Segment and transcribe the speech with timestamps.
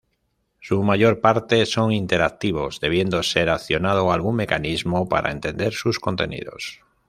[0.59, 6.79] Su mayor parte son interactivos, debiendo ser accionado algún mecanismo para entender sus contenidos.